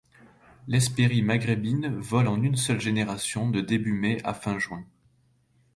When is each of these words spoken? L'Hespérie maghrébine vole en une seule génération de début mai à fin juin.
L'Hespérie 0.67 1.21
maghrébine 1.21 1.95
vole 1.99 2.27
en 2.27 2.41
une 2.41 2.55
seule 2.55 2.81
génération 2.81 3.51
de 3.51 3.61
début 3.61 3.93
mai 3.93 4.19
à 4.23 4.33
fin 4.33 4.57
juin. 4.57 4.83